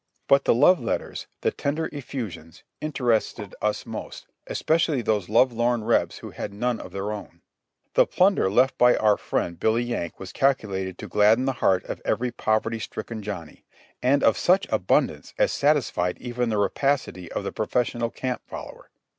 But 0.27 0.45
the 0.45 0.55
love 0.55 0.79
letters, 0.79 1.27
the 1.41 1.51
tender 1.51 1.87
effusions, 1.93 2.63
interested 2.79 3.53
us 3.61 3.85
most, 3.85 4.25
especially 4.47 5.03
those 5.03 5.29
love 5.29 5.53
lorn 5.53 5.83
Rebs 5.83 6.17
who 6.17 6.31
had 6.31 6.51
none 6.55 6.79
of 6.79 6.91
their 6.91 7.11
own. 7.11 7.41
The 7.93 8.07
plunder 8.07 8.49
left 8.49 8.79
by 8.79 8.95
our 8.97 9.15
friend 9.15 9.59
Billy 9.59 9.83
Yank 9.83 10.19
was 10.19 10.31
calculated 10.33 10.97
to 10.97 11.07
gladden 11.07 11.45
the 11.45 11.53
heart 11.61 11.83
of 11.83 12.01
every 12.03 12.31
poverty 12.31 12.79
stricken 12.79 13.21
Johnny, 13.21 13.63
and 14.01 14.23
of 14.23 14.39
such 14.39 14.65
abundance 14.71 15.35
as 15.37 15.51
satisfied 15.51 16.17
even 16.19 16.49
the 16.49 16.57
rapacity 16.57 17.31
of 17.31 17.43
the 17.43 17.51
professional 17.51 18.09
camp 18.09 18.41
follower. 18.47 18.89